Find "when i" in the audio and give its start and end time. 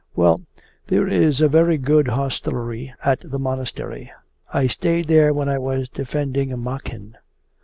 5.31-5.59